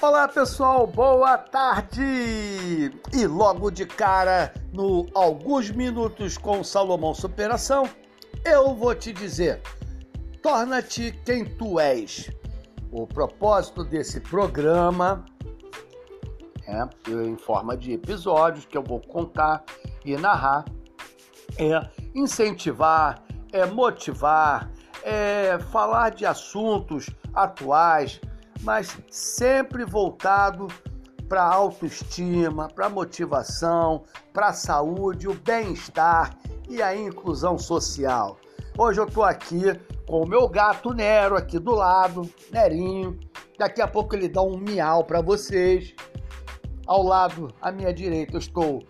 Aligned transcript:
Olá 0.00 0.28
pessoal, 0.28 0.86
boa 0.86 1.36
tarde! 1.36 2.92
E 3.12 3.26
logo 3.26 3.68
de 3.68 3.84
cara, 3.84 4.54
no 4.72 5.08
Alguns 5.12 5.72
Minutos 5.72 6.38
com 6.38 6.62
Salomão 6.62 7.12
Superação, 7.12 7.82
eu 8.44 8.76
vou 8.76 8.94
te 8.94 9.12
dizer: 9.12 9.60
torna-te 10.40 11.10
quem 11.24 11.44
tu 11.44 11.80
és. 11.80 12.30
O 12.92 13.08
propósito 13.08 13.82
desse 13.82 14.20
programa 14.20 15.24
é, 16.64 16.88
em 17.10 17.36
forma 17.36 17.76
de 17.76 17.94
episódios 17.94 18.64
que 18.66 18.78
eu 18.78 18.84
vou 18.84 19.00
contar 19.00 19.64
e 20.04 20.16
narrar, 20.16 20.64
é 21.58 21.90
incentivar, 22.14 23.20
é 23.52 23.66
motivar, 23.66 24.70
é 25.02 25.58
falar 25.72 26.10
de 26.10 26.24
assuntos 26.24 27.10
atuais, 27.34 28.20
mas 28.62 28.96
sempre 29.10 29.84
voltado 29.84 30.68
para 31.28 31.42
autoestima, 31.42 32.68
para 32.68 32.88
motivação, 32.88 34.04
para 34.32 34.52
saúde, 34.52 35.28
o 35.28 35.34
bem-estar 35.34 36.36
e 36.68 36.82
a 36.82 36.96
inclusão 36.96 37.58
social. 37.58 38.38
Hoje 38.76 39.00
eu 39.00 39.06
estou 39.06 39.24
aqui 39.24 39.62
com 40.06 40.22
o 40.22 40.28
meu 40.28 40.48
gato 40.48 40.94
Nero 40.94 41.36
aqui 41.36 41.58
do 41.58 41.72
lado, 41.72 42.28
Nerinho. 42.50 43.18
Daqui 43.58 43.82
a 43.82 43.88
pouco 43.88 44.14
ele 44.14 44.28
dá 44.28 44.40
um 44.40 44.56
miau 44.56 45.04
para 45.04 45.20
vocês. 45.20 45.94
Ao 46.86 47.02
lado, 47.02 47.52
à 47.60 47.70
minha 47.70 47.92
direita, 47.92 48.36
eu 48.36 48.38
estou 48.38 48.82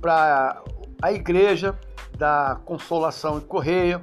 para 0.00 0.62
a 1.02 1.12
igreja 1.12 1.78
da 2.16 2.60
Consolação 2.64 3.38
e 3.38 3.42
Correia, 3.42 4.02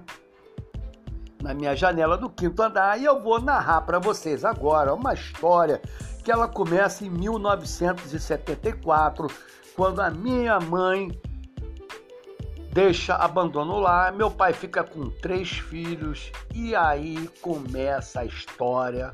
na 1.41 1.53
minha 1.53 1.73
janela 1.75 2.17
do 2.17 2.29
quinto 2.29 2.61
andar 2.61 2.99
e 2.99 3.05
eu 3.05 3.21
vou 3.21 3.41
narrar 3.41 3.81
para 3.81 3.99
vocês 3.99 4.43
agora 4.43 4.93
uma 4.93 5.13
história 5.13 5.81
que 6.23 6.31
ela 6.31 6.47
começa 6.47 7.05
em 7.05 7.09
1974, 7.09 9.27
quando 9.75 9.99
a 10.01 10.11
minha 10.11 10.59
mãe 10.59 11.09
deixa, 12.71 13.15
abandona 13.15 13.73
o 13.73 13.79
lar, 13.79 14.13
meu 14.13 14.29
pai 14.29 14.53
fica 14.53 14.83
com 14.83 15.09
três 15.09 15.49
filhos 15.49 16.31
e 16.53 16.75
aí 16.75 17.27
começa 17.41 18.19
a 18.19 18.25
história 18.25 19.11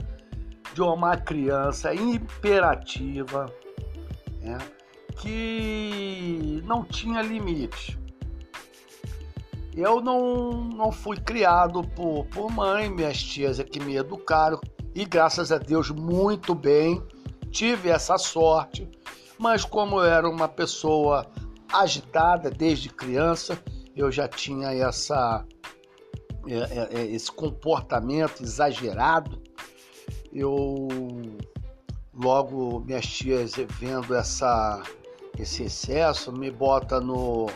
de 0.73 0.82
uma 0.82 1.16
criança 1.16 1.94
imperativa 1.94 3.45
né, 4.42 4.58
que 5.16 6.62
não 6.66 6.84
tinha 6.84 7.22
limites 7.22 7.98
eu 9.76 10.02
não, 10.02 10.52
não 10.64 10.92
fui 10.92 11.18
criado 11.18 11.84
por, 11.90 12.26
por 12.28 12.52
mãe, 12.52 12.90
minhas 12.90 13.22
tias 13.22 13.59
é 13.59 13.64
que 13.64 13.80
me 13.80 13.95
educaram 13.98 14.59
e 14.94 15.04
graças 15.04 15.52
a 15.52 15.58
Deus 15.58 15.92
muito 15.92 16.56
bem, 16.56 17.04
tive 17.52 17.90
essa 17.90 18.17
sorte, 18.17 18.90
mas 19.38 19.66
como 19.66 19.98
eu 20.00 20.06
era 20.06 20.30
uma 20.30 20.48
pessoa 20.48 21.30
agitada 21.72 22.50
desde 22.50 22.90
criança, 22.90 23.62
eu 23.94 24.09
já 24.09 24.28
tinha 24.28 24.72
essa, 24.73 25.45
é, 26.48 26.56
é, 26.56 26.89
é, 27.02 27.06
esse 27.08 27.30
comportamento 27.30 28.42
exagerado. 28.42 29.42
Eu 30.32 30.88
logo 32.14 32.80
minhas 32.80 33.06
tias 33.06 33.54
vendo 33.80 34.16
essa, 34.16 34.82
esse 35.38 35.64
excesso 35.64 36.32
me 36.32 36.50
bota 36.50 37.02
no 37.02 37.48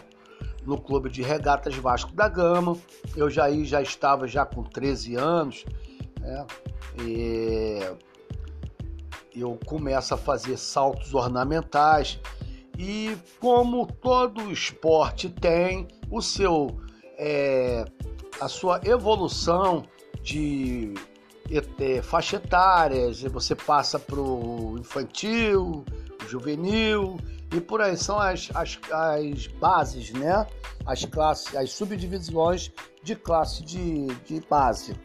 no 0.69 0.79
Clube 0.79 1.09
de 1.09 1.23
Regatas 1.23 1.75
Vasco 1.75 2.13
da 2.13 2.29
Gama. 2.29 2.77
Eu 3.15 3.27
já, 3.27 3.51
já 3.63 3.81
estava 3.81 4.27
já 4.27 4.45
com 4.45 4.61
13 4.63 5.15
anos, 5.15 5.65
né? 6.19 6.45
E 7.01 7.79
eu 9.35 9.57
começo 9.65 10.13
a 10.13 10.17
fazer 10.17 10.57
saltos 10.57 11.13
ornamentais 11.15 12.19
e 12.77 13.17
como 13.39 13.87
todo 13.87 14.51
esporte 14.51 15.27
tem 15.27 15.87
o 16.09 16.21
seu 16.21 16.79
é, 17.17 17.83
a 18.39 18.47
sua 18.47 18.79
evolução 18.85 19.83
de 20.21 20.93
é, 21.79 22.01
faixa 22.01 22.35
etárias, 22.35 23.23
você 23.23 23.55
passa 23.55 23.97
para 23.97 24.19
o 24.19 24.77
infantil, 24.79 25.83
juvenil 26.27 27.17
e 27.51 27.59
por 27.59 27.81
aí 27.81 27.97
são 27.97 28.19
as, 28.19 28.49
as, 28.53 28.79
as 28.91 29.47
bases, 29.47 30.11
né? 30.11 30.45
As 30.85 31.03
classes, 31.05 31.55
as 31.55 31.71
subdivisões 31.71 32.71
de 33.03 33.15
classe 33.15 33.63
de, 33.63 34.07
de 34.25 34.39
base. 34.47 34.95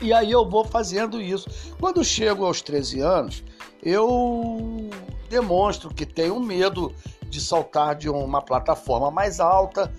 E 0.00 0.12
aí 0.12 0.30
eu 0.30 0.48
vou 0.48 0.64
fazendo 0.64 1.20
isso. 1.20 1.48
Quando 1.78 2.04
chego 2.04 2.44
aos 2.44 2.60
13 2.62 3.00
anos, 3.00 3.44
eu 3.82 4.88
demonstro 5.28 5.92
que 5.92 6.06
tenho 6.06 6.38
medo 6.40 6.94
de 7.28 7.40
saltar 7.40 7.96
de 7.96 8.08
uma 8.08 8.40
plataforma 8.40 9.10
mais 9.10 9.40
alta 9.40 9.92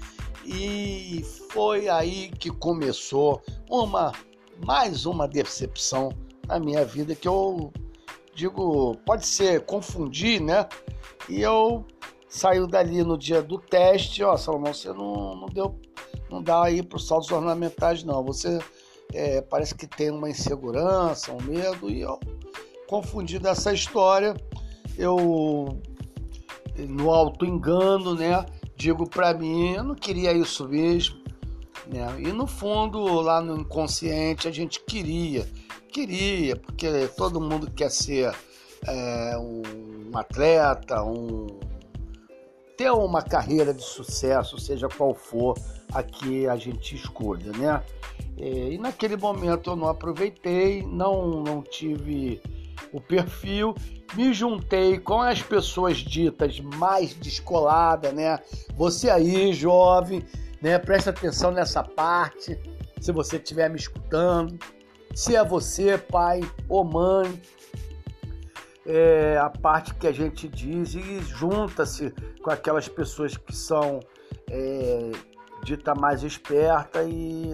e 0.45 1.25
foi 1.49 1.89
aí 1.89 2.29
que 2.29 2.49
começou 2.49 3.41
uma 3.69 4.13
mais 4.63 5.05
uma 5.05 5.27
decepção 5.27 6.13
na 6.47 6.59
minha 6.59 6.85
vida 6.85 7.13
que 7.15 7.27
eu 7.27 7.73
digo, 8.33 8.95
pode 9.05 9.25
ser 9.25 9.61
confundir, 9.65 10.41
né? 10.41 10.67
E 11.29 11.41
eu 11.41 11.85
saiu 12.27 12.67
dali 12.67 13.03
no 13.03 13.17
dia 13.17 13.41
do 13.41 13.57
teste, 13.57 14.23
ó, 14.23 14.35
Salomão, 14.35 14.73
você 14.73 14.89
não, 14.89 15.35
não 15.35 15.47
deu, 15.47 15.79
não 16.29 16.41
dá 16.41 16.63
aí 16.63 16.83
para 16.83 16.97
os 16.97 17.07
saltos 17.07 17.31
ornamentais, 17.31 18.03
não. 18.03 18.23
Você 18.23 18.59
é, 19.13 19.41
parece 19.41 19.73
que 19.73 19.87
tem 19.87 20.11
uma 20.11 20.29
insegurança, 20.29 21.31
um 21.31 21.41
medo, 21.41 21.89
e 21.89 22.01
eu, 22.01 22.19
confundido 22.87 23.47
essa 23.47 23.73
história, 23.73 24.35
eu, 24.97 25.79
no 26.77 27.11
auto 27.11 27.45
engano, 27.45 28.15
né, 28.15 28.45
digo 28.75 29.09
para 29.09 29.33
mim, 29.33 29.73
eu 29.73 29.83
não 29.83 29.95
queria 29.95 30.33
isso 30.33 30.67
mesmo, 30.67 31.17
né, 31.87 32.05
e 32.19 32.31
no 32.31 32.45
fundo, 32.45 33.03
lá 33.21 33.41
no 33.41 33.57
inconsciente, 33.57 34.47
a 34.47 34.51
gente 34.51 34.79
queria, 34.81 35.47
queria, 35.91 36.55
porque 36.55 37.07
todo 37.15 37.41
mundo 37.41 37.71
quer 37.71 37.89
ser 37.89 38.35
é, 38.85 39.37
um 39.37 39.84
atleta, 40.21 41.03
um 41.03 41.47
ter 42.77 42.91
uma 42.91 43.21
carreira 43.21 43.73
de 43.73 43.83
sucesso, 43.83 44.59
seja 44.59 44.87
qual 44.89 45.13
for 45.13 45.57
a 45.93 46.03
que 46.03 46.47
a 46.47 46.57
gente 46.57 46.95
escolha, 46.95 47.51
né? 47.53 47.81
É, 48.37 48.73
e 48.73 48.77
naquele 48.77 49.15
momento 49.15 49.69
eu 49.69 49.75
não 49.75 49.87
aproveitei, 49.87 50.83
não, 50.83 51.41
não 51.41 51.61
tive 51.61 52.41
o 52.91 52.99
perfil, 52.99 53.73
me 54.13 54.33
juntei 54.33 54.97
com 54.97 55.21
as 55.21 55.41
pessoas 55.41 55.97
ditas 55.97 56.59
mais 56.59 57.13
descoladas, 57.13 58.13
né? 58.13 58.39
Você 58.75 59.09
aí, 59.09 59.53
jovem, 59.53 60.23
né? 60.61 60.77
Presta 60.77 61.11
atenção 61.11 61.51
nessa 61.51 61.81
parte, 61.81 62.59
se 62.99 63.11
você 63.11 63.37
estiver 63.37 63.69
me 63.69 63.77
escutando. 63.77 64.57
Se 65.13 65.33
é 65.33 65.43
você, 65.45 65.97
pai 65.97 66.41
ou 66.67 66.83
mãe, 66.83 67.41
é 68.85 69.37
a 69.37 69.49
parte 69.49 69.95
que 69.95 70.07
a 70.07 70.11
gente 70.11 70.47
diz 70.47 70.93
e 70.93 71.19
junta-se 71.21 72.11
com 72.41 72.51
aquelas 72.51 72.87
pessoas 72.87 73.35
que 73.35 73.55
são 73.55 73.99
é, 74.49 75.11
dita 75.63 75.95
mais 75.95 76.23
esperta 76.23 77.03
e 77.03 77.53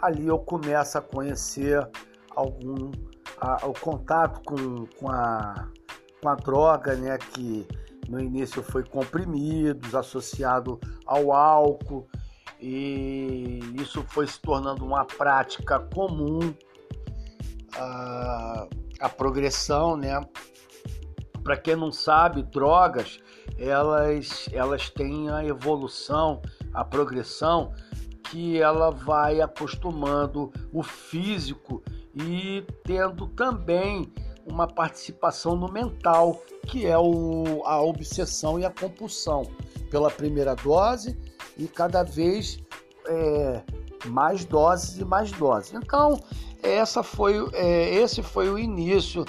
ali 0.00 0.26
eu 0.26 0.38
começo 0.38 0.96
a 0.96 1.00
conhecer 1.02 1.86
algum 2.34 2.90
a, 3.40 3.66
o 3.66 3.72
contato 3.72 4.40
com, 4.44 4.86
com, 4.98 5.10
a, 5.10 5.68
com 6.22 6.28
a 6.28 6.34
droga, 6.34 6.94
né, 6.94 7.16
que 7.18 7.66
no 8.08 8.20
início 8.20 8.62
foi 8.62 8.84
comprimidos, 8.84 9.94
associado 9.94 10.78
ao 11.06 11.32
álcool, 11.32 12.06
e 12.60 13.60
isso 13.74 14.04
foi 14.08 14.26
se 14.26 14.40
tornando 14.40 14.84
uma 14.84 15.04
prática 15.04 15.78
comum. 15.78 16.54
A, 17.76 18.66
a 19.00 19.08
progressão, 19.08 19.96
né? 19.96 20.20
Para 21.42 21.56
quem 21.56 21.74
não 21.74 21.90
sabe, 21.90 22.42
drogas, 22.42 23.18
elas, 23.58 24.48
elas 24.52 24.90
têm 24.90 25.30
a 25.30 25.44
evolução, 25.44 26.42
a 26.72 26.84
progressão 26.84 27.72
que 28.30 28.60
ela 28.60 28.90
vai 28.90 29.40
acostumando 29.40 30.52
o 30.72 30.82
físico 30.82 31.82
e 32.14 32.64
tendo 32.84 33.26
também 33.28 34.12
uma 34.46 34.66
participação 34.66 35.56
no 35.56 35.70
mental, 35.70 36.40
que 36.66 36.86
é 36.86 36.98
o, 36.98 37.62
a 37.64 37.80
obsessão 37.82 38.58
e 38.58 38.64
a 38.64 38.70
compulsão 38.70 39.42
pela 39.90 40.10
primeira 40.10 40.54
dose 40.54 41.18
e 41.56 41.66
cada 41.66 42.02
vez 42.02 42.58
é, 43.06 43.62
mais 44.06 44.44
doses 44.44 44.98
e 44.98 45.04
mais 45.04 45.32
doses. 45.32 45.74
Então, 45.74 46.20
essa 46.62 47.02
foi, 47.02 47.34
é, 47.52 47.94
esse 47.94 48.22
foi 48.22 48.48
o 48.48 48.58
início 48.58 49.24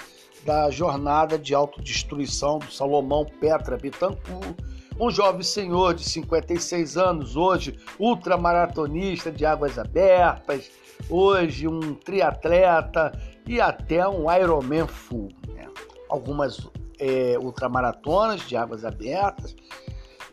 da 0.46 0.70
jornada 0.72 1.38
de 1.38 1.54
autodestruição 1.54 2.60
do 2.60 2.72
Salomão 2.72 3.26
Petra 3.40 3.78
Bittencourt, 3.78 4.56
um 5.00 5.10
jovem 5.10 5.44
senhor 5.44 5.94
de 5.94 6.04
56 6.04 6.98
anos, 6.98 7.36
hoje 7.36 7.78
ultramaratonista 8.00 9.32
de 9.32 9.46
águas 9.46 9.80
abertas, 9.80 10.70
hoje 11.10 11.68
um 11.68 11.94
triatleta 11.96 13.12
e 13.48 13.60
até 13.60 14.08
um 14.08 14.32
Ironman 14.32 14.88
full. 14.88 15.30
Né? 15.48 15.68
algumas 16.12 16.70
é, 17.00 17.38
ultramaratonas 17.40 18.42
de 18.42 18.56
águas 18.56 18.84
abertas. 18.86 19.56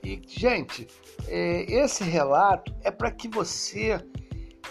E, 0.05 0.21
gente, 0.27 0.87
é, 1.29 1.63
esse 1.73 2.05
relato 2.05 2.75
é 2.83 2.91
para 2.91 3.11
que 3.11 3.29
você 3.29 4.05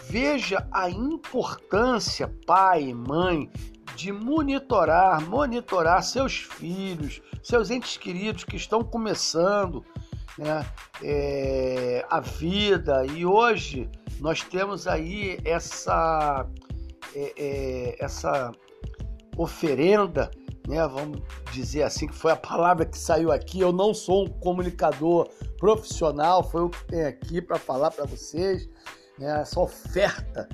veja 0.10 0.68
a 0.72 0.90
importância, 0.90 2.34
pai, 2.46 2.94
mãe, 2.94 3.52
de 3.96 4.12
monitorar, 4.12 5.28
monitorar 5.28 6.04
seus 6.04 6.38
filhos, 6.38 7.22
seus 7.44 7.70
entes 7.70 7.98
queridos 7.98 8.44
que 8.44 8.56
estão 8.56 8.84
começando 8.84 9.84
né, 10.38 10.66
é, 11.04 12.06
a 12.10 12.20
vida. 12.20 13.06
E 13.06 13.26
hoje 13.26 13.90
nós 14.20 14.44
temos 14.44 14.88
aí 14.88 15.40
essa, 15.44 16.48
é, 17.16 17.34
é, 17.38 17.96
essa 18.00 18.52
oferenda, 19.36 20.32
né, 20.68 20.88
vamos 20.88 21.22
dizer 21.52 21.84
assim, 21.84 22.08
que 22.08 22.16
foi 22.16 22.32
a 22.32 22.38
palavra 22.38 22.86
que 22.86 22.98
saiu 22.98 23.32
aqui. 23.32 23.60
Eu 23.60 23.74
não 23.74 23.94
sou 23.94 24.26
um 24.26 24.30
comunicador 24.30 25.28
profissional, 25.58 26.44
foi 26.44 26.62
o 26.62 26.70
que 26.70 26.86
tem 26.86 27.04
aqui 27.04 27.42
para 27.42 27.58
falar 27.58 27.92
para 27.92 28.06
vocês. 28.06 28.70
Né, 29.18 29.42
essa 29.42 29.60
oferta 29.60 30.48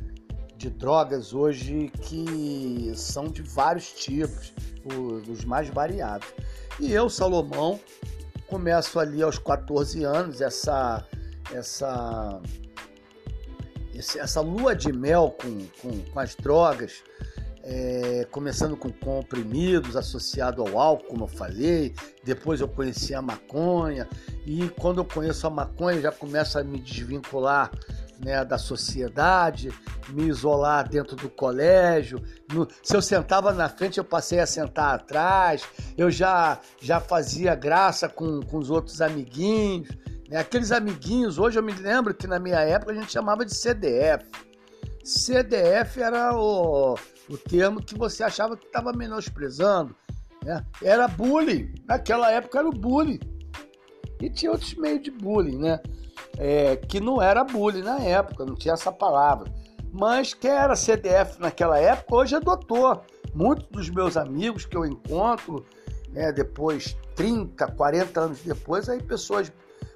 de 0.55 0.69
drogas 0.69 1.33
hoje 1.33 1.91
que 2.01 2.91
são 2.95 3.27
de 3.27 3.41
vários 3.41 3.91
tipos, 3.91 4.53
os 5.27 5.43
mais 5.43 5.69
variados. 5.69 6.27
E 6.79 6.91
eu, 6.91 7.09
Salomão, 7.09 7.79
começo 8.47 8.99
ali 8.99 9.21
aos 9.21 9.37
14 9.37 10.03
anos 10.03 10.39
essa 10.39 11.05
essa 11.51 12.41
essa 13.95 14.41
lua 14.41 14.75
de 14.75 14.91
mel 14.91 15.35
com, 15.39 15.65
com, 15.81 16.01
com 16.11 16.19
as 16.19 16.35
drogas, 16.35 17.03
é, 17.61 18.27
começando 18.31 18.75
com 18.75 18.89
comprimidos 18.89 19.95
associado 19.95 20.61
ao 20.61 20.79
álcool, 20.79 21.07
como 21.09 21.23
eu 21.25 21.27
falei. 21.27 21.93
Depois 22.23 22.59
eu 22.59 22.67
conheci 22.67 23.13
a 23.13 23.21
maconha 23.21 24.07
e 24.45 24.67
quando 24.79 24.99
eu 24.99 25.05
conheço 25.05 25.45
a 25.45 25.49
maconha 25.49 26.01
já 26.01 26.11
começo 26.11 26.57
a 26.57 26.63
me 26.63 26.79
desvincular 26.79 27.71
né, 28.23 28.43
da 28.45 28.57
sociedade, 28.57 29.71
me 30.09 30.23
isolar 30.23 30.87
dentro 30.87 31.15
do 31.15 31.29
colégio. 31.29 32.23
No, 32.51 32.67
se 32.81 32.95
eu 32.95 33.01
sentava 33.01 33.51
na 33.51 33.69
frente, 33.69 33.97
eu 33.97 34.03
passei 34.03 34.39
a 34.39 34.45
sentar 34.45 34.95
atrás. 34.95 35.63
Eu 35.97 36.09
já, 36.09 36.59
já 36.81 36.99
fazia 36.99 37.55
graça 37.55 38.07
com, 38.07 38.41
com 38.41 38.57
os 38.57 38.69
outros 38.69 39.01
amiguinhos. 39.01 39.89
Né? 40.29 40.37
Aqueles 40.37 40.71
amiguinhos, 40.71 41.37
hoje 41.37 41.59
eu 41.59 41.63
me 41.63 41.73
lembro 41.73 42.13
que 42.13 42.27
na 42.27 42.39
minha 42.39 42.59
época 42.59 42.91
a 42.91 42.95
gente 42.95 43.11
chamava 43.11 43.45
de 43.45 43.53
CDF. 43.53 44.25
CDF 45.03 46.01
era 46.01 46.35
o, 46.35 46.95
o 47.29 47.37
termo 47.37 47.83
que 47.83 47.97
você 47.97 48.23
achava 48.23 48.55
que 48.55 48.65
estava 48.65 48.93
menosprezando. 48.93 49.95
Né? 50.43 50.63
Era 50.81 51.07
bullying. 51.07 51.73
Naquela 51.85 52.31
época 52.31 52.59
era 52.59 52.67
o 52.67 52.71
bullying. 52.71 53.19
E 54.21 54.29
tinha 54.29 54.51
outros 54.51 54.73
meios 54.75 55.03
de 55.03 55.11
bullying, 55.11 55.57
né? 55.57 55.81
É, 56.37 56.75
que 56.75 56.99
não 56.99 57.21
era 57.21 57.43
bullying 57.43 57.81
na 57.81 57.99
época, 57.99 58.45
não 58.45 58.55
tinha 58.55 58.73
essa 58.73 58.91
palavra. 58.91 59.51
Mas 59.91 60.33
quem 60.33 60.51
era 60.51 60.75
CDF 60.75 61.39
naquela 61.39 61.77
época, 61.77 62.15
hoje 62.15 62.35
é 62.35 62.39
doutor. 62.39 63.01
Muitos 63.33 63.67
dos 63.67 63.89
meus 63.89 64.17
amigos 64.17 64.65
que 64.65 64.75
eu 64.75 64.85
encontro, 64.85 65.65
né, 66.09 66.31
depois, 66.31 66.97
30, 67.15 67.67
40 67.67 68.19
anos 68.19 68.39
depois, 68.41 68.89
aí 68.89 69.01
pessoas 69.01 69.51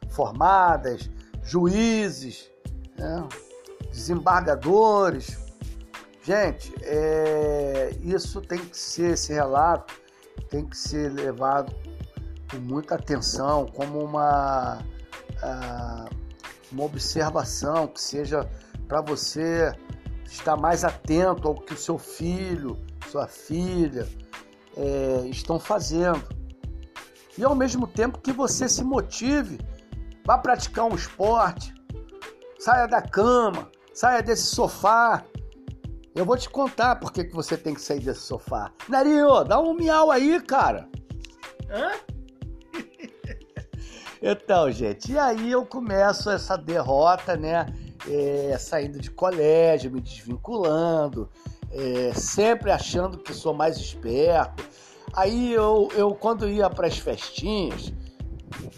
formadas, 0.10 1.10
juízes, 1.44 2.52
né, 2.98 3.28
desembargadores. 3.92 5.38
Gente, 6.22 6.74
é, 6.82 7.96
isso 8.02 8.42
tem 8.42 8.60
que 8.60 8.78
ser, 8.78 9.14
esse 9.14 9.34
relato 9.34 9.94
tem 10.50 10.66
que 10.66 10.78
ser 10.78 11.12
levado 11.12 11.74
com 12.50 12.58
muita 12.58 12.96
atenção, 12.96 13.66
como 13.68 14.00
uma. 14.04 14.80
Uh, 15.44 16.27
uma 16.72 16.84
observação 16.84 17.88
que 17.88 18.02
seja 18.02 18.50
para 18.88 19.02
você 19.02 19.74
estar 20.26 20.56
mais 20.56 20.84
atento 20.84 21.48
ao 21.48 21.56
que 21.56 21.74
o 21.74 21.78
seu 21.78 21.98
filho, 21.98 22.78
sua 23.10 23.28
filha 23.28 24.08
é, 24.76 25.28
estão 25.28 25.60
fazendo. 25.60 26.24
E 27.38 27.44
ao 27.44 27.56
mesmo 27.56 27.88
tempo 27.88 28.20
que 28.20 28.32
você 28.32 28.68
se 28.68 28.84
motive, 28.84 29.60
vá 30.26 30.38
praticar 30.38 30.86
um 30.86 30.96
esporte, 30.96 31.74
saia 32.60 32.88
da 32.88 33.02
cama, 33.02 33.70
saia 33.94 34.22
desse 34.22 34.48
sofá. 34.48 35.24
Eu 36.16 36.26
vou 36.26 36.36
te 36.36 36.50
contar 36.50 36.96
por 36.96 37.12
que, 37.12 37.24
você 37.30 37.56
tem 37.56 37.74
que 37.76 37.82
sair 37.82 38.00
desse 38.00 38.22
sofá. 38.22 38.72
Narinho, 38.90 39.44
dá 39.44 39.60
um 39.60 39.74
miau 39.74 40.10
aí, 40.10 40.42
cara. 40.42 40.90
Hã? 41.70 42.17
Então, 44.22 44.72
gente, 44.72 45.12
e 45.12 45.18
aí 45.18 45.52
eu 45.52 45.66
começo 45.66 46.30
essa 46.30 46.58
derrota, 46.58 47.36
né? 47.36 47.66
É, 48.10 48.58
saindo 48.58 49.00
de 49.00 49.12
colégio, 49.12 49.92
me 49.92 50.00
desvinculando, 50.00 51.30
é, 51.72 52.14
sempre 52.14 52.72
achando 52.72 53.18
que 53.18 53.34
sou 53.34 53.54
mais 53.54 53.78
esperto. 53.78 54.64
Aí 55.14 55.54
eu, 55.54 55.90
eu 55.96 56.14
quando 56.14 56.48
ia 56.48 56.70
para 56.70 56.88
as 56.88 56.98
festinhas, 56.98 57.94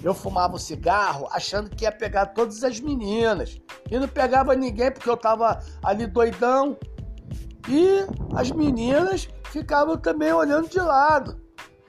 eu 0.03 0.13
fumava 0.13 0.56
o 0.56 0.59
cigarro 0.59 1.27
achando 1.31 1.69
que 1.69 1.83
ia 1.83 1.92
pegar 1.92 2.27
todas 2.27 2.63
as 2.63 2.80
meninas. 2.80 3.59
E 3.89 3.97
não 3.97 4.07
pegava 4.07 4.56
ninguém 4.56 4.92
porque 4.92 5.09
eu 5.09 5.18
tava 5.18 5.59
ali 5.83 6.07
doidão. 6.07 6.77
E 7.68 8.06
as 8.35 8.51
meninas 8.51 9.30
ficavam 9.45 9.97
também 9.97 10.31
olhando 10.33 10.68
de 10.68 10.80
lado. 10.80 11.39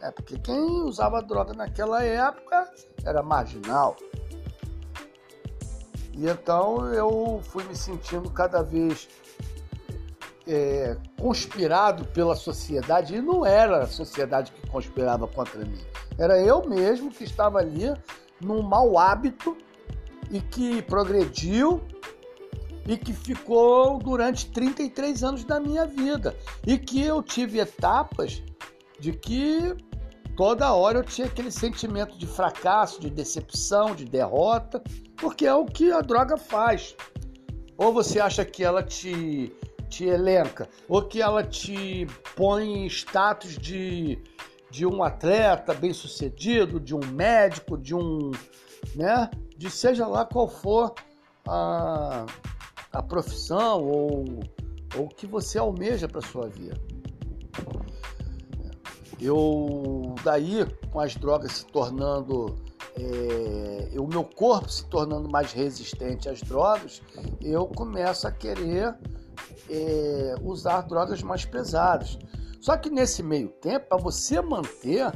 É 0.03 0.11
porque 0.11 0.39
quem 0.39 0.83
usava 0.83 1.23
droga 1.23 1.53
naquela 1.53 2.03
época 2.03 2.71
era 3.05 3.23
marginal. 3.23 3.97
E 6.13 6.29
então 6.29 6.93
eu 6.93 7.41
fui 7.45 7.65
me 7.65 7.77
sentindo 7.77 8.31
cada 8.31 8.63
vez 8.63 9.09
é, 10.47 10.97
conspirado 11.19 12.05
pela 12.07 12.35
sociedade, 12.35 13.15
e 13.15 13.21
não 13.21 13.45
era 13.47 13.85
a 13.85 13.87
sociedade 13.87 14.53
que 14.53 14.67
conspirava 14.69 15.29
contra 15.29 15.65
mim, 15.65 15.81
era 16.19 16.41
eu 16.41 16.67
mesmo 16.69 17.11
que 17.11 17.25
estava 17.25 17.59
ali 17.59 17.95
num 18.41 18.63
mau 18.63 18.99
hábito 18.99 19.57
e 20.31 20.41
que 20.41 20.83
progrediu 20.83 21.81
e 22.87 22.97
que 22.97 23.13
ficou 23.13 23.99
durante 23.99 24.51
33 24.51 25.23
anos 25.23 25.45
da 25.45 25.61
minha 25.61 25.87
vida 25.87 26.37
e 26.67 26.79
que 26.79 27.03
eu 27.03 27.23
tive 27.23 27.61
etapas 27.61 28.43
de 28.99 29.13
que 29.13 29.77
toda 30.37 30.73
hora 30.73 30.99
eu 30.99 31.05
tinha 31.05 31.27
aquele 31.27 31.51
sentimento 31.51 32.17
de 32.19 32.27
fracasso, 32.27 33.01
de 33.01 33.11
decepção, 33.11 33.95
de 33.95 34.05
derrota, 34.05 34.83
porque 35.17 35.47
é 35.47 35.55
o 35.55 35.65
que 35.65 35.93
a 35.93 36.01
droga 36.01 36.37
faz. 36.37 36.97
Ou 37.77 37.93
você 37.93 38.21
acha 38.21 38.45
que 38.45 38.63
ela 38.63 38.83
te, 38.83 39.53
te 39.89 40.05
elenca, 40.05 40.69
ou 40.89 41.03
que 41.03 41.21
ela 41.21 41.43
te 41.43 42.07
põe 42.37 42.85
em 42.85 42.87
status 42.87 43.57
de, 43.57 44.23
de 44.71 44.87
um 44.87 45.03
atleta 45.03 45.75
bem 45.75 45.93
sucedido, 45.93 46.79
de 46.79 46.95
um 46.95 47.01
médico, 47.13 47.77
de 47.77 47.95
um. 47.95 48.31
né? 48.95 49.31
De 49.57 49.71
seja 49.71 50.07
lá 50.07 50.25
qual 50.25 50.49
for 50.49 50.95
a, 51.47 52.27
a 52.93 53.03
profissão 53.03 53.83
ou, 53.83 54.25
ou 54.97 55.05
o 55.05 55.09
que 55.09 55.27
você 55.27 55.59
almeja 55.59 56.09
para 56.09 56.21
sua 56.21 56.49
vida. 56.49 56.81
Eu, 59.21 60.15
daí, 60.25 60.67
com 60.91 60.99
as 60.99 61.15
drogas 61.15 61.53
se 61.53 61.67
tornando, 61.67 62.57
é, 62.97 63.99
o 63.99 64.07
meu 64.07 64.25
corpo 64.25 64.71
se 64.71 64.87
tornando 64.87 65.29
mais 65.29 65.53
resistente 65.53 66.29
às 66.29 66.41
drogas, 66.41 67.03
eu 67.41 67.67
começo 67.67 68.27
a 68.27 68.33
querer 68.33 68.95
é, 69.69 70.35
usar 70.43 70.83
drogas 70.83 71.23
mais 71.23 71.45
pesadas. 71.45 72.19
Só 72.61 72.77
que 72.77 72.89
nesse 72.89 73.23
meio 73.23 73.49
tempo, 73.49 73.89
para 73.89 73.99
você 73.99 74.41
manter 74.41 75.13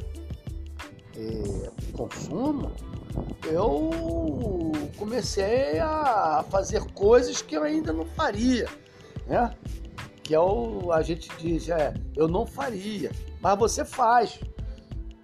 é, 1.16 1.70
o 1.92 1.96
consumo, 1.96 2.72
eu 3.44 3.90
comecei 4.98 5.78
a 5.78 6.44
fazer 6.50 6.82
coisas 6.92 7.40
que 7.42 7.56
eu 7.56 7.62
ainda 7.62 7.92
não 7.92 8.04
faria, 8.04 8.68
né? 9.26 9.54
Que 10.22 10.34
é 10.34 10.40
o 10.40 10.90
a 10.90 11.02
gente 11.02 11.28
diz, 11.38 11.68
é, 11.68 11.92
eu 12.16 12.26
não 12.26 12.46
faria. 12.46 13.10
Mas 13.44 13.58
você 13.58 13.84
faz. 13.84 14.40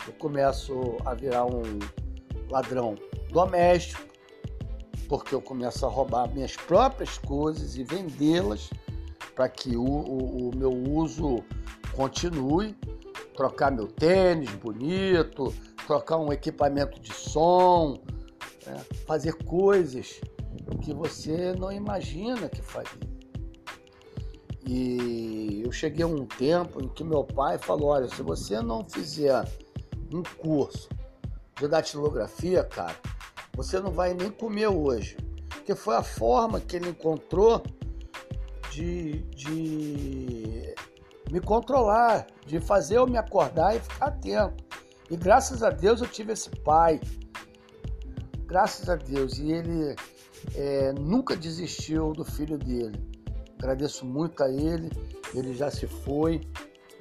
Eu 0.06 0.12
começo 0.18 0.98
a 1.06 1.14
virar 1.14 1.46
um 1.46 1.62
ladrão 2.50 2.94
doméstico, 3.30 4.02
porque 5.08 5.34
eu 5.34 5.40
começo 5.40 5.86
a 5.86 5.88
roubar 5.88 6.30
minhas 6.30 6.54
próprias 6.54 7.16
coisas 7.16 7.78
e 7.78 7.82
vendê-las 7.82 8.68
para 9.34 9.48
que 9.48 9.74
o, 9.74 9.82
o, 9.82 10.50
o, 10.50 10.54
meu 10.54 10.70
uso 10.70 11.42
continue. 11.96 12.76
Trocar 13.34 13.70
meu 13.70 13.86
tênis 13.86 14.50
bonito, 14.56 15.54
trocar 15.86 16.18
um 16.18 16.30
equipamento 16.30 17.00
de 17.00 17.14
som, 17.14 17.98
né? 18.66 18.84
fazer 19.06 19.32
coisas 19.44 20.20
que 20.82 20.92
você 20.92 21.54
não 21.54 21.72
imagina 21.72 22.50
que 22.50 22.60
faria. 22.60 23.09
E 24.66 25.62
eu 25.64 25.72
cheguei 25.72 26.04
a 26.04 26.08
um 26.08 26.26
tempo 26.26 26.82
em 26.82 26.88
que 26.88 27.02
meu 27.02 27.24
pai 27.24 27.58
falou: 27.58 27.88
olha, 27.88 28.08
se 28.08 28.22
você 28.22 28.60
não 28.60 28.84
fizer 28.84 29.44
um 30.12 30.22
curso 30.38 30.88
de 31.58 31.68
datilografia, 31.68 32.64
cara, 32.64 32.96
você 33.54 33.80
não 33.80 33.90
vai 33.90 34.14
nem 34.14 34.30
comer 34.30 34.68
hoje. 34.68 35.16
Porque 35.48 35.74
foi 35.74 35.96
a 35.96 36.02
forma 36.02 36.60
que 36.60 36.76
ele 36.76 36.90
encontrou 36.90 37.62
de, 38.70 39.18
de 39.34 40.74
me 41.30 41.40
controlar, 41.40 42.26
de 42.46 42.60
fazer 42.60 42.98
eu 42.98 43.06
me 43.06 43.18
acordar 43.18 43.76
e 43.76 43.80
ficar 43.80 44.06
atento. 44.06 44.64
E 45.10 45.16
graças 45.16 45.62
a 45.62 45.70
Deus 45.70 46.00
eu 46.00 46.06
tive 46.06 46.32
esse 46.32 46.50
pai. 46.50 47.00
Graças 48.46 48.88
a 48.88 48.96
Deus. 48.96 49.38
E 49.38 49.52
ele 49.52 49.96
é, 50.54 50.92
nunca 50.92 51.36
desistiu 51.36 52.12
do 52.12 52.24
filho 52.24 52.56
dele. 52.56 53.09
Agradeço 53.60 54.06
muito 54.06 54.42
a 54.42 54.48
ele. 54.48 54.90
Ele 55.34 55.52
já 55.52 55.70
se 55.70 55.86
foi. 55.86 56.40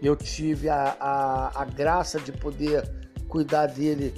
Eu 0.02 0.14
tive 0.14 0.68
a, 0.68 0.98
a, 1.00 1.62
a 1.62 1.66
graça 1.66 2.20
de 2.20 2.34
poder 2.34 2.84
cuidar 3.30 3.68
dele 3.68 4.14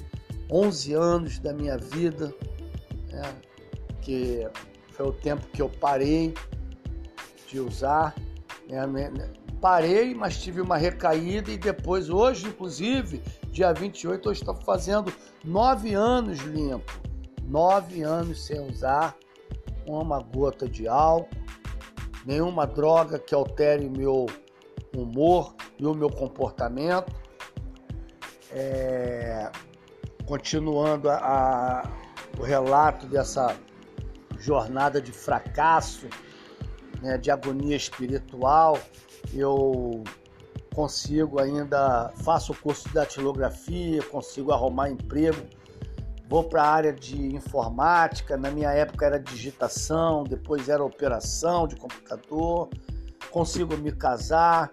11 0.52 0.94
anos 0.94 1.38
da 1.38 1.54
minha 1.54 1.78
vida, 1.78 2.34
né? 3.12 3.22
que 4.02 4.48
foi 4.90 5.06
o 5.06 5.12
tempo 5.12 5.46
que 5.54 5.62
eu 5.62 5.70
parei 5.70 6.34
de 7.48 7.60
usar. 7.60 8.16
Né? 8.68 9.32
Parei, 9.62 10.16
mas 10.16 10.42
tive 10.42 10.62
uma 10.62 10.78
recaída 10.78 11.52
e 11.52 11.58
depois, 11.60 12.10
hoje, 12.10 12.48
inclusive, 12.48 13.22
dia 13.52 13.72
28, 13.72 14.30
eu 14.30 14.34
estou 14.34 14.56
fazendo 14.56 15.14
nove 15.46 15.94
anos 15.94 16.40
limpo. 16.40 16.92
Nove 17.44 18.02
anos 18.02 18.44
sem 18.48 18.60
usar 18.60 19.16
uma 19.86 20.20
gota 20.20 20.68
de 20.68 20.88
álcool, 20.88 21.30
nenhuma 22.26 22.66
droga 22.66 23.20
que 23.20 23.34
altere 23.34 23.90
meu 23.90 24.28
humor 24.96 25.56
e 25.80 25.86
o 25.86 25.94
meu 25.94 26.10
comportamento. 26.10 27.14
É... 28.52 29.50
Continuando 30.26 31.10
a, 31.10 31.16
a, 31.18 31.84
o 32.40 32.44
relato 32.44 33.06
dessa 33.06 33.56
jornada 34.40 35.02
de 35.02 35.12
fracasso, 35.12 36.08
né, 37.02 37.18
de 37.18 37.30
agonia 37.30 37.76
espiritual, 37.76 38.78
eu 39.34 40.04
consigo 40.74 41.40
ainda, 41.40 42.12
faço 42.24 42.54
o 42.54 42.56
curso 42.58 42.88
de 42.88 42.94
datilografia, 42.94 44.02
consigo 44.04 44.52
arrumar 44.52 44.90
emprego, 44.90 45.38
vou 46.32 46.46
para 46.46 46.64
a 46.64 46.70
área 46.70 46.94
de 46.94 47.36
informática, 47.36 48.38
na 48.38 48.50
minha 48.50 48.72
época 48.72 49.06
era 49.06 49.20
digitação, 49.20 50.24
depois 50.24 50.70
era 50.70 50.82
operação 50.82 51.68
de 51.68 51.76
computador, 51.76 52.70
consigo 53.30 53.76
me 53.76 53.92
casar, 53.92 54.72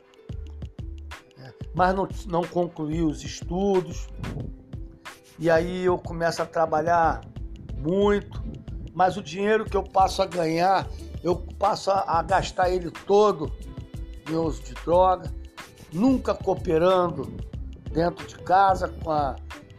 né, 1.36 1.52
mas 1.74 1.92
não, 1.96 2.08
não 2.28 2.44
concluí 2.44 3.02
os 3.02 3.24
estudos, 3.24 4.06
e 5.36 5.50
aí 5.50 5.84
eu 5.84 5.98
começo 5.98 6.40
a 6.40 6.46
trabalhar 6.46 7.22
muito, 7.76 8.40
mas 8.94 9.16
o 9.16 9.22
dinheiro 9.22 9.64
que 9.64 9.76
eu 9.76 9.82
passo 9.82 10.22
a 10.22 10.26
ganhar, 10.26 10.86
eu 11.24 11.34
passo 11.58 11.90
a, 11.90 12.20
a 12.20 12.22
gastar 12.22 12.70
ele 12.70 12.88
todo 13.04 13.52
em 14.30 14.34
uso 14.36 14.62
de 14.62 14.74
droga, 14.74 15.34
nunca 15.92 16.36
cooperando 16.36 17.36
dentro 17.90 18.24
de 18.28 18.36
casa 18.44 18.86
com 18.86 19.10
a, 19.10 19.34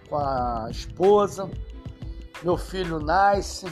com 0.09 0.17
a 0.17 0.67
esposa. 0.69 1.50
Meu 2.41 2.55
filho 2.55 3.01
nasce, 3.01 3.65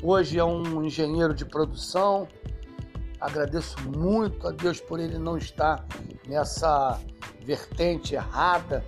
hoje 0.00 0.38
é 0.38 0.44
um 0.44 0.84
engenheiro 0.84 1.34
de 1.34 1.44
produção. 1.44 2.28
Agradeço 3.20 3.76
muito 3.90 4.46
a 4.46 4.52
Deus 4.52 4.80
por 4.80 5.00
ele 5.00 5.18
não 5.18 5.36
estar 5.36 5.84
nessa 6.24 7.00
vertente 7.44 8.14
errada 8.14 8.84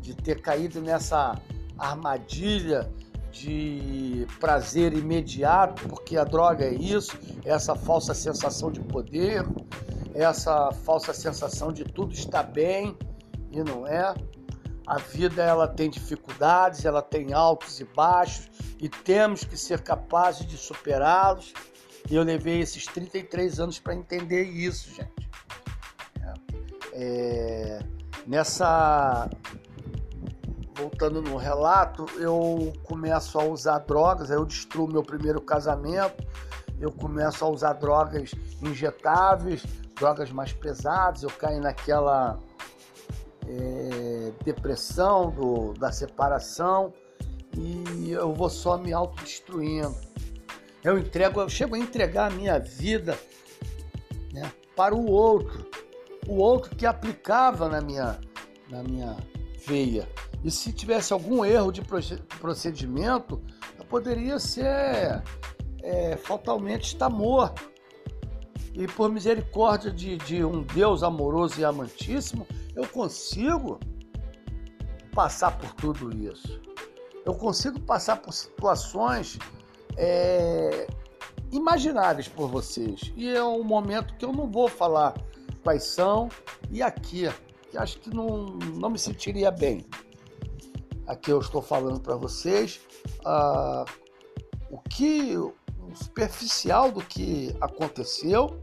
de 0.00 0.14
ter 0.14 0.40
caído 0.40 0.80
nessa 0.80 1.38
armadilha 1.76 2.90
de 3.30 4.26
prazer 4.40 4.94
imediato, 4.94 5.86
porque 5.86 6.16
a 6.16 6.24
droga 6.24 6.64
é 6.64 6.72
isso, 6.72 7.18
é 7.44 7.50
essa 7.50 7.74
falsa 7.74 8.14
sensação 8.14 8.72
de 8.72 8.80
poder, 8.80 9.44
essa 10.14 10.72
falsa 10.72 11.12
sensação 11.12 11.72
de 11.72 11.84
tudo 11.84 12.14
está 12.14 12.42
bem 12.42 12.96
e 13.50 13.62
não 13.62 13.86
é. 13.86 14.14
A 14.86 14.98
vida 14.98 15.42
ela 15.42 15.68
tem 15.68 15.88
dificuldades, 15.88 16.84
ela 16.84 17.02
tem 17.02 17.32
altos 17.32 17.80
e 17.80 17.84
baixos 17.84 18.50
e 18.80 18.88
temos 18.88 19.44
que 19.44 19.56
ser 19.56 19.80
capazes 19.82 20.46
de 20.46 20.56
superá-los. 20.56 21.52
E 22.10 22.16
eu 22.16 22.22
levei 22.22 22.60
esses 22.60 22.84
33 22.86 23.60
anos 23.60 23.78
para 23.78 23.94
entender 23.94 24.42
isso, 24.42 24.94
gente. 24.94 25.30
É, 26.92 27.78
é 27.78 27.80
nessa 28.26 29.28
voltando 30.74 31.22
no 31.22 31.36
relato, 31.36 32.06
eu 32.18 32.72
começo 32.82 33.38
a 33.38 33.44
usar 33.44 33.78
drogas, 33.80 34.30
eu 34.30 34.44
destruo 34.44 34.90
meu 34.90 35.02
primeiro 35.02 35.40
casamento, 35.40 36.26
eu 36.80 36.90
começo 36.90 37.44
a 37.44 37.48
usar 37.48 37.74
drogas 37.74 38.32
injetáveis, 38.60 39.64
drogas 39.94 40.32
mais 40.32 40.52
pesadas, 40.52 41.22
eu 41.22 41.30
caio 41.30 41.60
naquela 41.60 42.40
é, 43.46 44.11
depressão 44.44 45.30
do, 45.30 45.74
da 45.74 45.90
separação 45.90 46.92
e 47.56 48.10
eu 48.10 48.32
vou 48.32 48.48
só 48.48 48.78
me 48.78 48.92
autodestruindo. 48.92 49.94
Eu 50.82 50.98
entrego, 50.98 51.40
eu 51.40 51.48
chego 51.48 51.74
a 51.74 51.78
entregar 51.78 52.30
a 52.30 52.34
minha 52.34 52.58
vida 52.58 53.18
né, 54.32 54.50
para 54.74 54.94
o 54.94 55.10
outro, 55.10 55.68
o 56.26 56.36
outro 56.36 56.74
que 56.74 56.86
aplicava 56.86 57.68
na 57.68 57.80
minha, 57.80 58.18
na 58.68 58.82
minha 58.82 59.16
veia. 59.66 60.08
E 60.42 60.50
se 60.50 60.72
tivesse 60.72 61.12
algum 61.12 61.44
erro 61.44 61.70
de 61.70 61.82
procedimento, 62.40 63.40
eu 63.78 63.84
poderia 63.84 64.38
ser 64.40 65.22
é, 65.82 66.16
fatalmente 66.16 66.86
estar 66.86 67.08
morto. 67.08 67.70
E 68.74 68.86
por 68.86 69.10
misericórdia 69.10 69.90
de, 69.90 70.16
de 70.16 70.44
um 70.44 70.62
Deus 70.62 71.02
amoroso 71.02 71.60
e 71.60 71.64
amantíssimo, 71.64 72.46
eu 72.74 72.88
consigo 72.88 73.78
passar 75.14 75.58
por 75.58 75.72
tudo 75.74 76.14
isso. 76.16 76.60
Eu 77.24 77.34
consigo 77.34 77.78
passar 77.80 78.16
por 78.16 78.32
situações 78.32 79.38
é, 79.96 80.86
imagináveis 81.52 82.28
por 82.28 82.48
vocês. 82.48 83.12
E 83.16 83.28
é 83.28 83.42
um 83.42 83.62
momento 83.62 84.14
que 84.16 84.24
eu 84.24 84.32
não 84.32 84.50
vou 84.50 84.68
falar 84.68 85.14
quais 85.62 85.84
são 85.84 86.28
e 86.70 86.82
aqui, 86.82 87.30
que 87.70 87.78
acho 87.78 88.00
que 88.00 88.14
não, 88.14 88.46
não 88.46 88.90
me 88.90 88.98
sentiria 88.98 89.50
bem. 89.50 89.86
Aqui 91.06 91.30
eu 91.30 91.40
estou 91.40 91.60
falando 91.60 92.00
para 92.00 92.16
vocês 92.16 92.80
ah, 93.24 93.84
o 94.70 94.78
que 94.78 95.36
superficial 95.94 96.90
do 96.90 97.02
que 97.02 97.54
aconteceu 97.60 98.60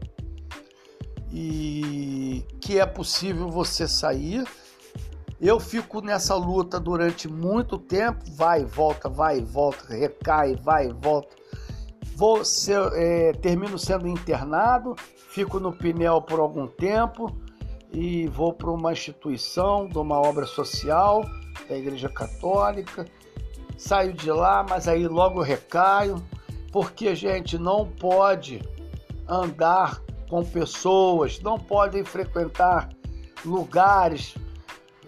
e 1.32 2.44
que 2.60 2.78
é 2.78 2.86
possível 2.86 3.48
você 3.48 3.86
sair. 3.86 4.44
Eu 5.40 5.58
fico 5.58 6.02
nessa 6.02 6.34
luta 6.34 6.78
durante 6.78 7.26
muito 7.26 7.78
tempo, 7.78 8.22
vai 8.36 8.62
volta, 8.62 9.08
vai 9.08 9.40
volta, 9.40 9.86
recai, 9.94 10.54
vai 10.54 10.92
volta. 10.92 11.34
Vou 12.14 12.44
ser, 12.44 12.78
é, 12.92 13.32
termino 13.32 13.78
sendo 13.78 14.06
internado, 14.06 14.94
fico 15.30 15.58
no 15.58 15.72
Pinel 15.72 16.20
por 16.20 16.38
algum 16.40 16.66
tempo 16.66 17.34
e 17.90 18.26
vou 18.26 18.52
para 18.52 18.70
uma 18.70 18.92
instituição 18.92 19.88
de 19.88 19.96
uma 19.96 20.20
obra 20.20 20.44
social 20.44 21.24
da 21.66 21.74
Igreja 21.74 22.10
Católica. 22.10 23.06
Saio 23.78 24.12
de 24.12 24.30
lá, 24.30 24.62
mas 24.68 24.86
aí 24.86 25.08
logo 25.08 25.40
recaio 25.40 26.22
porque, 26.70 27.16
gente, 27.16 27.56
não 27.56 27.86
pode 27.86 28.60
andar 29.26 30.02
com 30.28 30.44
pessoas, 30.44 31.40
não 31.40 31.58
podem 31.58 32.04
frequentar 32.04 32.90
lugares 33.42 34.34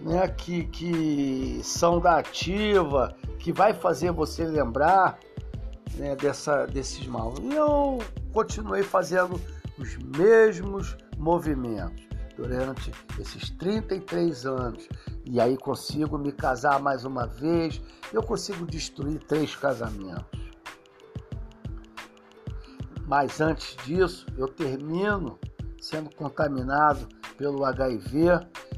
né, 0.01 0.27
que, 0.27 0.65
que 0.65 1.61
são 1.63 1.99
da 1.99 2.17
ativa, 2.17 3.15
que 3.39 3.51
vai 3.51 3.73
fazer 3.73 4.11
você 4.11 4.45
lembrar 4.45 5.19
né, 5.95 6.15
dessa, 6.15 6.65
desses 6.65 7.05
maus. 7.07 7.39
E 7.39 7.53
eu 7.53 7.99
continuei 8.31 8.83
fazendo 8.83 9.39
os 9.77 9.97
mesmos 10.17 10.97
movimentos 11.17 12.05
durante 12.35 12.91
esses 13.19 13.49
33 13.51 14.45
anos. 14.45 14.87
E 15.25 15.39
aí 15.39 15.57
consigo 15.57 16.17
me 16.17 16.31
casar 16.31 16.79
mais 16.79 17.05
uma 17.05 17.25
vez, 17.27 17.81
eu 18.11 18.21
consigo 18.21 18.65
destruir 18.65 19.19
três 19.23 19.55
casamentos. 19.55 20.43
Mas 23.05 23.39
antes 23.41 23.75
disso, 23.85 24.25
eu 24.37 24.47
termino 24.47 25.37
sendo 25.79 26.09
contaminado 26.15 27.07
pelo 27.37 27.65
HIV. 27.65 28.29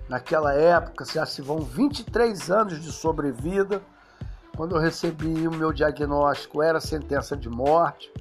Naquela 0.08 0.54
época, 0.54 1.06
já 1.06 1.26
se 1.26 1.42
vão 1.42 1.60
23 1.60 2.52
anos 2.52 2.82
de 2.82 2.92
sobrevida. 2.92 3.82
Quando 4.56 4.76
eu 4.76 4.82
recebi 4.82 5.48
o 5.48 5.52
meu 5.52 5.74
diagnóstico, 5.74 6.62
era 6.62 6.80
sentença 6.80 7.36
de 7.36 7.50
morte. 7.50 8.12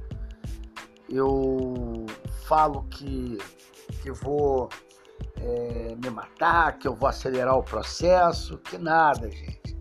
Eu 1.09 2.07
falo 2.47 2.85
que, 2.91 3.39
que 4.03 4.11
vou 4.11 4.69
é, 5.37 5.95
me 6.03 6.11
matar, 6.11 6.79
que 6.79 6.89
eu 6.89 6.95
vou 6.95 7.09
acelerar 7.09 7.57
o 7.57 7.63
processo, 7.63 8.59
que 8.59 8.79
nada, 8.79 9.31
gente. 9.31 9.77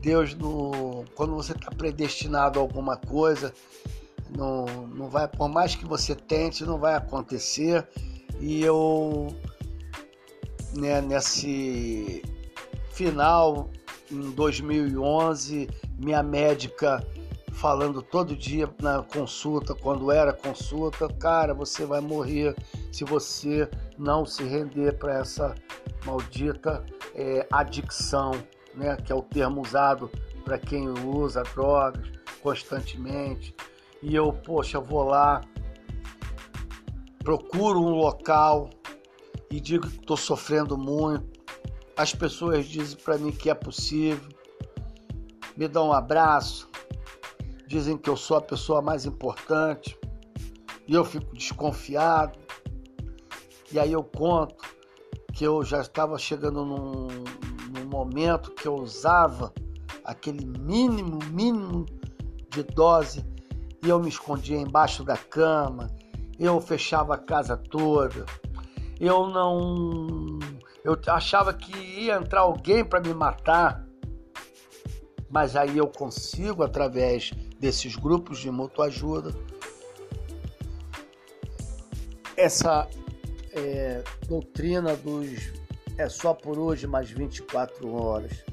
Deus, 0.00 0.34
no, 0.34 1.04
quando 1.14 1.34
você 1.34 1.52
está 1.52 1.70
predestinado 1.70 2.58
a 2.58 2.62
alguma 2.62 2.96
coisa, 2.96 3.52
não, 4.30 4.64
não 4.86 5.08
vai, 5.08 5.28
por 5.28 5.48
mais 5.48 5.74
que 5.74 5.84
você 5.84 6.14
tente, 6.14 6.64
não 6.64 6.78
vai 6.78 6.94
acontecer. 6.94 7.86
E 8.40 8.62
eu, 8.62 9.28
né, 10.78 11.00
nesse 11.00 12.22
final, 12.92 13.68
em 14.10 14.30
2011, 14.30 15.68
minha 15.98 16.22
médica 16.22 17.06
falando 17.52 18.00
todo 18.00 18.36
dia 18.36 18.72
na 18.80 19.02
consulta, 19.02 19.74
quando 19.74 20.12
era 20.12 20.32
consulta, 20.32 21.08
cara, 21.08 21.52
você 21.52 21.84
vai 21.84 22.00
morrer 22.00 22.54
se 22.92 23.04
você 23.04 23.68
não 23.98 24.24
se 24.24 24.44
render 24.44 24.96
para 24.96 25.18
essa 25.18 25.54
maldita 26.06 26.84
é, 27.16 27.44
adicção, 27.50 28.30
né? 28.74 28.96
Que 28.96 29.10
é 29.10 29.14
o 29.14 29.22
termo 29.22 29.60
usado 29.60 30.08
para 30.44 30.56
quem 30.56 30.88
usa 30.88 31.42
drogas 31.42 32.08
constantemente. 32.40 33.52
E 34.00 34.14
eu, 34.14 34.32
poxa, 34.32 34.78
vou 34.78 35.02
lá, 35.02 35.40
procuro 37.24 37.80
um 37.80 37.90
local 37.90 38.70
e 39.50 39.60
digo 39.60 39.88
que 39.88 40.00
estou 40.00 40.16
sofrendo 40.16 40.76
muito. 40.76 41.38
As 41.96 42.14
pessoas 42.14 42.66
dizem 42.66 42.96
para 42.98 43.18
mim 43.18 43.32
que 43.32 43.50
é 43.50 43.54
possível, 43.54 44.28
me 45.56 45.66
dão 45.66 45.88
um 45.88 45.92
abraço, 45.92 46.68
dizem 47.66 47.96
que 47.96 48.08
eu 48.08 48.16
sou 48.16 48.36
a 48.36 48.42
pessoa 48.42 48.80
mais 48.80 49.04
importante. 49.04 49.98
E 50.86 50.94
eu 50.94 51.04
fico 51.04 51.34
desconfiado. 51.34 52.38
E 53.70 53.78
aí 53.78 53.92
eu 53.92 54.02
conto 54.02 54.64
que 55.34 55.44
eu 55.44 55.62
já 55.62 55.80
estava 55.80 56.18
chegando 56.18 56.64
num, 56.64 57.08
num 57.74 57.86
momento 57.86 58.52
que 58.52 58.66
eu 58.66 58.74
usava 58.74 59.52
aquele 60.02 60.46
mínimo, 60.46 61.18
mínimo 61.30 61.84
de 62.48 62.62
dose. 62.62 63.24
E 63.84 63.88
eu 63.88 64.00
me 64.00 64.08
escondia 64.08 64.56
embaixo 64.56 65.04
da 65.04 65.16
cama, 65.16 65.88
eu 66.38 66.60
fechava 66.60 67.14
a 67.14 67.18
casa 67.18 67.56
toda, 67.56 68.24
eu 69.00 69.28
não. 69.28 70.38
Eu 70.84 70.98
achava 71.08 71.52
que 71.52 71.76
ia 71.76 72.16
entrar 72.16 72.40
alguém 72.40 72.84
para 72.84 73.00
me 73.00 73.12
matar, 73.12 73.84
mas 75.30 75.56
aí 75.56 75.76
eu 75.76 75.88
consigo, 75.88 76.62
através 76.62 77.32
desses 77.58 77.96
grupos 77.96 78.38
de 78.38 78.50
ajuda 78.82 79.34
essa 82.38 82.88
é, 83.52 84.02
doutrina 84.28 84.94
dos 84.94 85.52
é 85.98 86.08
só 86.08 86.32
por 86.32 86.56
hoje 86.56 86.86
mais 86.86 87.10
24 87.10 87.92
horas. 87.92 88.44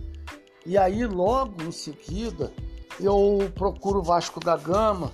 E 0.66 0.75
aí, 0.75 1.06
logo 1.06 1.62
em 1.62 1.72
seguida, 1.72 2.52
eu 3.00 3.52
procuro 3.54 4.00
o 4.00 4.04
Vasco 4.04 4.40
da 4.40 4.58
Gama 4.58 5.14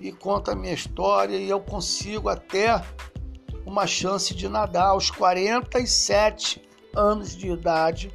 e 0.00 0.10
conto 0.10 0.50
a 0.50 0.56
minha 0.56 0.74
história 0.74 1.36
e 1.36 1.48
eu 1.48 1.60
consigo 1.60 2.28
até 2.28 2.82
uma 3.68 3.86
chance 3.86 4.34
de 4.34 4.48
nadar 4.48 4.88
aos 4.88 5.10
47 5.10 6.66
anos 6.96 7.36
de 7.36 7.48
idade. 7.50 8.10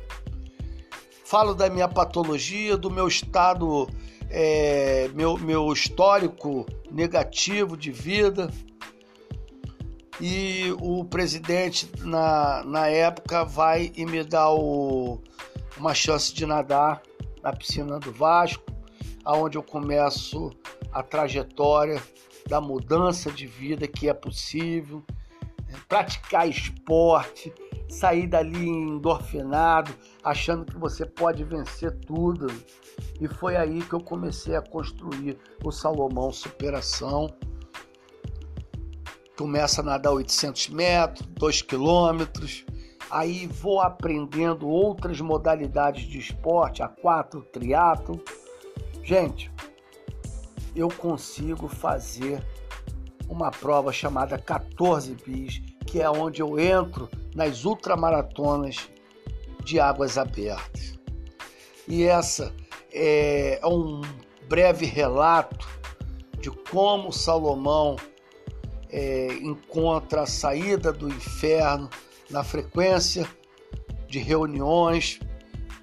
Falo 1.24 1.54
da 1.54 1.70
minha 1.70 1.88
patologia, 1.88 2.76
do 2.76 2.90
meu 2.90 3.08
estado 3.08 3.88
é, 4.32 5.10
meu, 5.14 5.38
meu 5.38 5.72
histórico 5.72 6.66
negativo 6.92 7.78
de 7.78 7.92
vida. 7.92 8.50
E 10.20 10.76
o 10.82 11.06
presidente, 11.06 11.88
na, 12.00 12.64
na 12.64 12.88
época, 12.88 13.44
vai 13.44 13.92
e 13.96 14.06
me 14.08 14.24
dá 14.24 14.50
o, 14.50 15.22
uma 15.78 15.94
chance 15.94 16.34
de 16.34 16.48
nadar 16.48 17.04
na 17.44 17.54
piscina 17.54 18.00
do 18.00 18.12
Vasco, 18.12 18.64
aonde 19.24 19.58
eu 19.58 19.64
começo 19.64 20.52
a 20.92 21.04
trajetória 21.04 22.02
da 22.48 22.60
mudança 22.60 23.32
de 23.32 23.46
vida 23.46 23.88
que 23.88 24.10
é 24.10 24.14
possível, 24.14 25.04
praticar 25.88 26.48
esporte, 26.48 27.54
sair 27.90 28.28
dali 28.28 28.68
endorfinado, 28.68 29.94
achando 30.24 30.66
que 30.66 30.78
você 30.78 31.06
pode 31.06 31.44
vencer 31.44 31.92
tudo. 32.06 32.48
E 33.20 33.28
foi 33.28 33.56
aí 33.56 33.82
que 33.82 33.94
eu 33.94 34.02
comecei 34.02 34.56
a 34.56 34.62
construir 34.62 35.38
o 35.64 35.72
Salomão 35.72 36.32
Superação. 36.32 37.34
Começa 39.38 39.82
a 39.82 39.84
nadar 39.84 40.12
800 40.12 40.70
metros, 40.70 41.26
2 41.28 41.62
quilômetros, 41.64 42.66
aí 43.10 43.48
vou 43.48 43.82
aprendendo 43.82 44.68
outras 44.68 45.20
modalidades 45.20 46.04
de 46.04 46.20
esporte, 46.20 46.84
a 46.84 46.88
quatro 46.88 47.42
triatlo. 47.42 48.24
Gente, 49.04 49.52
eu 50.76 50.88
consigo 50.88 51.68
fazer 51.68 52.44
uma 53.28 53.52
prova 53.52 53.92
chamada 53.92 54.38
14 54.38 55.16
bis, 55.26 55.62
que 55.86 56.02
é 56.02 56.10
onde 56.10 56.42
eu 56.42 56.60
entro 56.60 57.10
nas 57.36 57.66
ultramaratonas 57.66 58.90
de 59.64 59.80
águas 59.80 60.18
abertas. 60.18 60.94
E 61.88 62.04
essa 62.04 62.54
é, 62.92 63.60
é 63.62 63.68
um 63.68 64.02
breve 64.48 64.86
relato 64.86 65.68
de 66.40 66.52
como 66.52 67.12
Salomão 67.12 67.96
é, 68.90 69.34
encontra 69.42 70.22
a 70.22 70.28
saída 70.28 70.92
do 70.92 71.08
inferno 71.08 71.90
na 72.30 72.44
frequência 72.44 73.28
de 74.08 74.20
reuniões, 74.20 75.20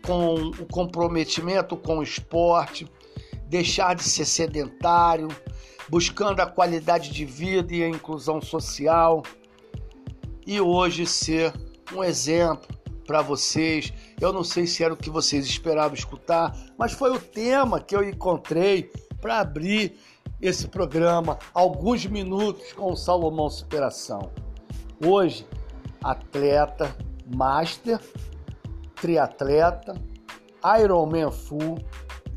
com 0.02 0.34
o 0.34 0.66
comprometimento 0.66 1.76
com 1.76 1.98
o 1.98 2.02
esporte, 2.02 2.86
deixar 3.50 3.96
de 3.96 4.04
ser 4.04 4.24
sedentário, 4.24 5.28
buscando 5.88 6.40
a 6.40 6.46
qualidade 6.46 7.10
de 7.10 7.24
vida 7.24 7.74
e 7.74 7.82
a 7.82 7.88
inclusão 7.88 8.40
social, 8.40 9.24
e 10.46 10.60
hoje 10.60 11.04
ser 11.04 11.52
um 11.92 12.02
exemplo 12.02 12.68
para 13.04 13.20
vocês. 13.20 13.92
Eu 14.20 14.32
não 14.32 14.44
sei 14.44 14.68
se 14.68 14.84
era 14.84 14.94
o 14.94 14.96
que 14.96 15.10
vocês 15.10 15.44
esperavam 15.44 15.94
escutar, 15.94 16.56
mas 16.78 16.92
foi 16.92 17.10
o 17.10 17.18
tema 17.18 17.80
que 17.80 17.94
eu 17.94 18.08
encontrei 18.08 18.90
para 19.20 19.40
abrir 19.40 19.98
esse 20.40 20.68
programa, 20.68 21.36
alguns 21.52 22.06
minutos 22.06 22.72
com 22.72 22.92
o 22.92 22.96
Salomão 22.96 23.50
Superação. 23.50 24.30
Hoje, 25.04 25.44
atleta, 26.02 26.96
master, 27.34 28.00
triatleta, 28.94 30.00
Ironman 30.80 31.32
Full 31.32 31.78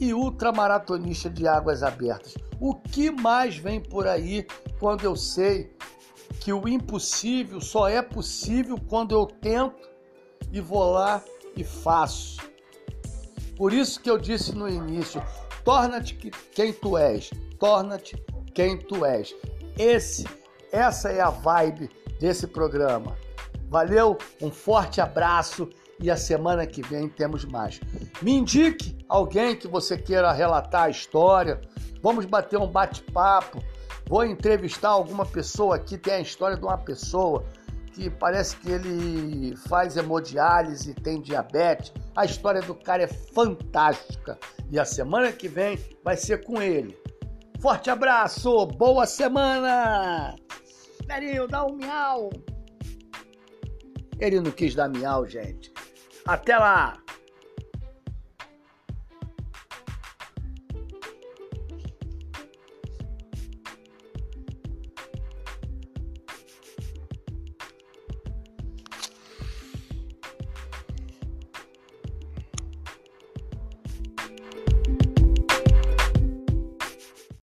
e 0.03 0.13
ultramaratonista 0.13 1.29
de 1.29 1.47
águas 1.47 1.81
abertas. 1.81 2.35
O 2.59 2.75
que 2.75 3.09
mais 3.09 3.57
vem 3.57 3.79
por 3.79 4.05
aí 4.05 4.45
quando 4.79 5.05
eu 5.05 5.15
sei 5.15 5.75
que 6.41 6.51
o 6.51 6.67
impossível 6.67 7.61
só 7.61 7.87
é 7.87 8.01
possível 8.01 8.77
quando 8.89 9.15
eu 9.15 9.25
tento 9.25 9.89
e 10.51 10.59
vou 10.59 10.91
lá 10.91 11.23
e 11.55 11.63
faço. 11.63 12.37
Por 13.55 13.71
isso 13.71 14.01
que 14.01 14.09
eu 14.09 14.17
disse 14.17 14.53
no 14.53 14.67
início: 14.67 15.23
torna-te 15.63 16.15
quem 16.53 16.73
tu 16.73 16.97
és, 16.97 17.29
torna-te 17.57 18.21
quem 18.53 18.77
tu 18.77 19.05
és. 19.05 19.33
Esse, 19.77 20.25
essa 20.71 21.09
é 21.09 21.21
a 21.21 21.29
vibe 21.29 21.89
desse 22.19 22.45
programa. 22.45 23.15
Valeu, 23.69 24.17
um 24.41 24.51
forte 24.51 24.99
abraço 24.99 25.69
e 25.99 26.09
a 26.09 26.17
semana 26.17 26.65
que 26.65 26.81
vem 26.81 27.07
temos 27.07 27.45
mais. 27.45 27.79
Me 28.21 28.33
indique 28.33 28.97
alguém 29.07 29.55
que 29.55 29.67
você 29.67 29.97
queira 29.97 30.31
relatar 30.31 30.83
a 30.83 30.89
história. 30.89 31.61
Vamos 32.01 32.25
bater 32.25 32.57
um 32.57 32.67
bate-papo. 32.67 33.63
Vou 34.07 34.25
entrevistar 34.25 34.89
alguma 34.89 35.25
pessoa 35.25 35.75
aqui, 35.77 35.97
tem 35.97 36.15
a 36.15 36.19
história 36.19 36.57
de 36.57 36.63
uma 36.63 36.77
pessoa 36.77 37.45
que 37.93 38.09
parece 38.09 38.57
que 38.57 38.71
ele 38.71 39.55
faz 39.67 39.95
hemodiálise 39.95 40.93
tem 40.95 41.21
diabetes. 41.21 41.93
A 42.15 42.25
história 42.25 42.61
do 42.61 42.75
cara 42.75 43.03
é 43.03 43.07
fantástica. 43.07 44.37
E 44.71 44.79
a 44.79 44.85
semana 44.85 45.31
que 45.31 45.47
vem 45.47 45.79
vai 46.03 46.17
ser 46.17 46.43
com 46.43 46.61
ele. 46.61 46.97
Forte 47.61 47.89
abraço, 47.89 48.65
boa 48.65 49.05
semana! 49.05 50.35
Perinho, 51.07 51.47
dá 51.47 51.65
um 51.65 51.75
miau. 51.75 52.29
Ele 54.19 54.41
não 54.41 54.51
quis 54.51 54.75
dar 54.75 54.89
miau, 54.89 55.25
gente. 55.25 55.72
Até 56.25 56.57
lá! 56.57 57.02